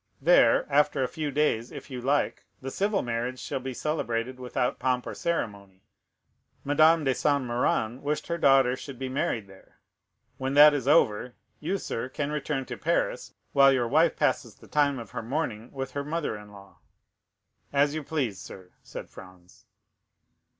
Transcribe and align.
There, 0.19 0.65
after 0.67 1.03
a 1.03 1.07
few 1.07 1.29
days, 1.29 1.71
if 1.71 1.91
you 1.91 2.01
like, 2.01 2.43
the 2.59 2.71
civil 2.71 3.03
marriage 3.03 3.39
shall 3.39 3.59
be 3.59 3.75
celebrated 3.75 4.39
without 4.39 4.79
pomp 4.79 5.05
or 5.05 5.13
ceremony. 5.13 5.83
Madame 6.63 7.03
de 7.03 7.13
Saint 7.13 7.43
Méran 7.43 7.99
wished 8.01 8.25
her 8.25 8.39
daughter 8.39 8.75
should 8.75 8.97
be 8.97 9.09
married 9.09 9.45
there. 9.45 9.77
When 10.39 10.55
that 10.55 10.73
is 10.73 10.87
over, 10.87 11.35
you, 11.59 11.77
sir, 11.77 12.09
can 12.09 12.31
return 12.31 12.65
to 12.65 12.77
Paris, 12.77 13.35
while 13.51 13.71
your 13.71 13.87
wife 13.87 14.15
passes 14.17 14.55
the 14.55 14.67
time 14.67 14.97
of 14.97 15.11
her 15.11 15.21
mourning 15.21 15.71
with 15.71 15.91
her 15.91 16.03
mother 16.03 16.35
in 16.35 16.51
law." 16.51 16.79
"As 17.71 17.93
you 17.93 18.01
please, 18.01 18.39
sir," 18.39 18.71
said 18.81 19.07
Franz. 19.07 19.67